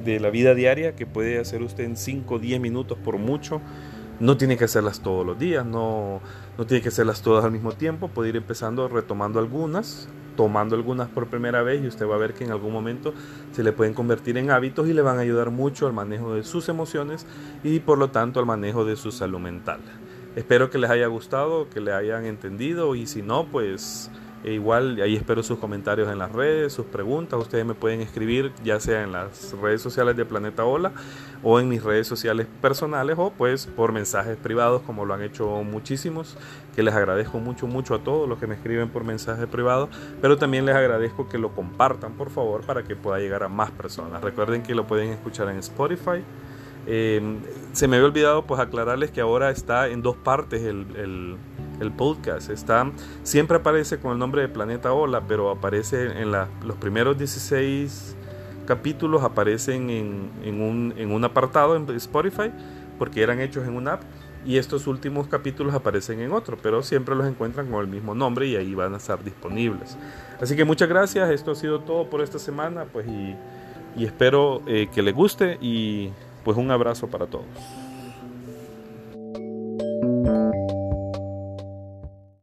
de 0.03 0.19
la 0.19 0.29
vida 0.29 0.53
diaria 0.53 0.95
que 0.95 1.05
puede 1.05 1.39
hacer 1.39 1.61
usted 1.61 1.85
en 1.85 1.95
5 1.95 2.35
o 2.35 2.39
10 2.39 2.59
minutos 2.59 2.97
por 2.97 3.17
mucho. 3.17 3.61
No 4.19 4.37
tiene 4.37 4.57
que 4.57 4.65
hacerlas 4.65 4.99
todos 5.01 5.25
los 5.25 5.39
días, 5.39 5.65
no, 5.65 6.21
no 6.57 6.65
tiene 6.65 6.81
que 6.81 6.89
hacerlas 6.89 7.21
todas 7.21 7.43
al 7.45 7.51
mismo 7.51 7.71
tiempo, 7.71 8.09
puede 8.09 8.29
ir 8.29 8.35
empezando 8.35 8.87
retomando 8.87 9.39
algunas, 9.39 10.07
tomando 10.35 10.75
algunas 10.75 11.09
por 11.09 11.27
primera 11.27 11.63
vez 11.63 11.83
y 11.83 11.87
usted 11.87 12.07
va 12.07 12.15
a 12.15 12.19
ver 12.19 12.33
que 12.33 12.43
en 12.43 12.51
algún 12.51 12.71
momento 12.71 13.13
se 13.53 13.63
le 13.63 13.71
pueden 13.71 13.93
convertir 13.93 14.37
en 14.37 14.51
hábitos 14.51 14.87
y 14.87 14.93
le 14.93 15.01
van 15.01 15.17
a 15.17 15.21
ayudar 15.21 15.49
mucho 15.49 15.87
al 15.87 15.93
manejo 15.93 16.35
de 16.35 16.43
sus 16.43 16.69
emociones 16.69 17.25
y 17.63 17.79
por 17.79 17.97
lo 17.97 18.11
tanto 18.11 18.39
al 18.39 18.45
manejo 18.45 18.85
de 18.85 18.95
su 18.95 19.11
salud 19.11 19.39
mental. 19.39 19.79
Espero 20.35 20.69
que 20.69 20.77
les 20.77 20.89
haya 20.89 21.07
gustado, 21.07 21.69
que 21.69 21.79
le 21.79 21.93
hayan 21.93 22.25
entendido 22.25 22.95
y 22.95 23.05
si 23.05 23.21
no, 23.21 23.45
pues 23.45 24.09
e 24.43 24.51
igual 24.51 24.99
ahí 25.01 25.15
espero 25.15 25.41
sus 25.41 25.57
comentarios 25.57 26.11
en 26.11 26.19
las 26.19 26.31
redes, 26.31 26.73
sus 26.73 26.85
preguntas. 26.85 27.39
Ustedes 27.39 27.65
me 27.65 27.75
pueden 27.75 28.01
escribir 28.01 28.51
ya 28.63 28.79
sea 28.79 29.03
en 29.03 29.13
las 29.13 29.53
redes 29.61 29.81
sociales 29.81 30.17
de 30.17 30.25
Planeta 30.25 30.65
Hola 30.65 30.91
o 31.43 31.61
en 31.61 31.69
mis 31.69 31.81
redes 31.81 32.07
sociales 32.07 32.47
personales 32.61 33.15
o 33.17 33.31
pues 33.31 33.67
por 33.67 33.93
mensajes 33.93 34.35
privados 34.35 34.81
como 34.81 35.05
lo 35.05 35.13
han 35.13 35.21
hecho 35.21 35.47
muchísimos, 35.63 36.35
que 36.75 36.83
les 36.83 36.93
agradezco 36.93 37.39
mucho, 37.39 37.67
mucho 37.67 37.95
a 37.95 37.99
todos 37.99 38.27
los 38.27 38.37
que 38.37 38.47
me 38.47 38.55
escriben 38.55 38.89
por 38.89 39.05
mensajes 39.05 39.47
privados, 39.47 39.89
pero 40.21 40.37
también 40.37 40.65
les 40.65 40.75
agradezco 40.75 41.29
que 41.29 41.37
lo 41.37 41.55
compartan 41.55 42.13
por 42.13 42.29
favor 42.29 42.65
para 42.65 42.83
que 42.83 42.97
pueda 42.97 43.19
llegar 43.19 43.43
a 43.43 43.49
más 43.49 43.71
personas. 43.71 44.21
Recuerden 44.21 44.61
que 44.61 44.75
lo 44.75 44.85
pueden 44.87 45.09
escuchar 45.09 45.47
en 45.49 45.57
Spotify. 45.57 46.21
Em, 46.85 47.39
se 47.71 47.87
me 47.87 47.95
había 47.95 48.07
olvidado 48.07 48.45
pues 48.45 48.59
aclararles 48.59 49.11
que 49.11 49.21
ahora 49.21 49.51
está 49.51 49.87
en 49.87 50.01
dos 50.01 50.15
partes 50.17 50.63
el 50.63 51.37
el 51.79 51.91
podcast. 51.91 52.49
Está, 52.49 52.91
siempre 53.23 53.57
aparece 53.57 53.99
con 53.99 54.11
el 54.13 54.19
nombre 54.19 54.41
de 54.41 54.49
Planeta 54.49 54.93
Hola, 54.93 55.21
pero 55.27 55.51
aparece 55.51 56.21
en 56.21 56.31
los 56.31 56.77
primeros 56.79 57.17
16 57.17 58.15
capítulos, 58.65 59.23
aparecen 59.23 59.89
en, 59.89 60.61
un, 60.61 60.93
en 60.97 61.11
un 61.11 61.23
apartado 61.23 61.75
en 61.75 61.89
Spotify, 61.95 62.51
porque 62.97 63.21
eran 63.21 63.39
hechos 63.39 63.67
en 63.67 63.75
una 63.75 63.93
app. 63.93 64.01
Y 64.45 64.57
estos 64.57 64.87
últimos 64.87 65.27
capítulos 65.27 65.73
aparecen 65.73 66.19
en 66.19 66.33
otro, 66.33 66.57
pero 66.61 66.83
siempre 66.83 67.15
los 67.15 67.25
encuentran 67.25 67.71
con 67.71 67.79
el 67.79 67.87
mismo 67.87 68.13
nombre 68.13 68.45
y 68.45 68.57
ahí 68.57 68.75
van 68.75 68.93
a 68.93 68.97
estar 68.97 69.23
disponibles. 69.23 69.97
Así 70.41 70.57
que 70.57 70.65
muchas 70.65 70.89
gracias, 70.89 71.29
esto 71.29 71.51
ha 71.51 71.55
sido 71.55 71.79
todo 71.79 72.09
por 72.09 72.21
esta 72.21 72.39
semana, 72.39 72.85
pues 72.91 73.07
y, 73.07 74.03
espero 74.03 74.61
eh, 74.67 74.89
que 74.93 75.01
les 75.01 75.13
guste 75.13 75.57
y 75.61 76.09
pues 76.43 76.57
un 76.57 76.71
abrazo 76.71 77.07
para 77.07 77.25
todos. 77.25 77.45